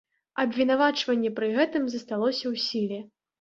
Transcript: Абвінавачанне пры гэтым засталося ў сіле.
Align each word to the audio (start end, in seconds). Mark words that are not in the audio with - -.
Абвінавачанне 0.43 1.31
пры 1.41 1.51
гэтым 1.59 1.85
засталося 1.97 2.41
ў 2.41 2.55
сіле. 2.67 2.99